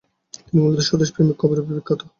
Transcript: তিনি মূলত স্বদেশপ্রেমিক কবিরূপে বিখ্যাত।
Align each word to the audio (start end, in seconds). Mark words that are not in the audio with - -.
তিনি 0.35 0.57
মূলত 0.57 0.79
স্বদেশপ্রেমিক 0.89 1.35
কবিরূপে 1.41 1.71
বিখ্যাত। 1.77 1.99